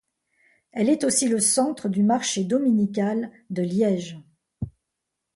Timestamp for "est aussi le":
0.89-1.39